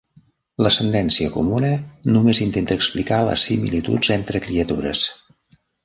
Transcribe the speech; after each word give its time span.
L'ascendència 0.67 1.33
comuna 1.35 1.69
només 2.15 2.41
intenta 2.47 2.79
explicar 2.81 3.23
les 3.31 3.47
"similituds" 3.51 4.15
entre 4.21 4.47
criatures. 4.49 5.09